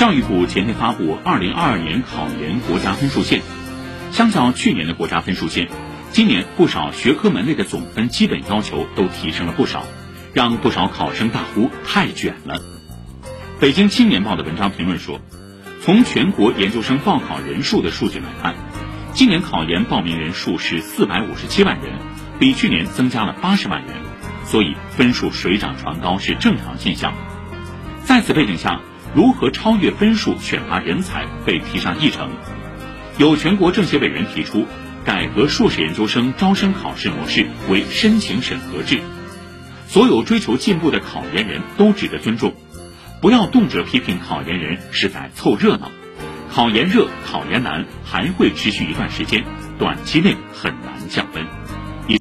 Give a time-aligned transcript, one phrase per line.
[0.00, 3.42] 教育部前天发布二零二二年考研国家分数线，
[4.12, 5.68] 相较去年的国家分数线，
[6.10, 9.84] 今年不少学科门类的总分基本要求都提升了不少，
[10.32, 12.62] 让不少考生大呼太卷了。
[13.60, 15.20] 北京青年报的文章评论说，
[15.82, 18.54] 从全国研究生报考人数的数据来看，
[19.12, 21.92] 今年考研报名人数是四百五十七万人，
[22.38, 23.96] 比去年增加了八十万人，
[24.46, 27.12] 所以分数水涨船高是正常现象。
[28.02, 28.80] 在此背景下，
[29.14, 32.30] 如何超越分数选拔人才被提上议程。
[33.18, 34.66] 有全国政协委员提出，
[35.04, 39.00] 改革硕士研究生招生考试模式为申请审核制。
[39.88, 42.54] 所有追求进步的考研人都值得尊重，
[43.20, 45.90] 不要动辄批评考研人是在凑热闹。
[46.52, 49.44] 考研热、考研难还会持续一段时间，
[49.78, 51.59] 短期内很难降温。